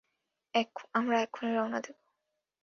আমরা 0.93 1.15
এক্ষুনি 1.21 1.51
রওনা 1.53 1.79
দেব! 1.85 1.97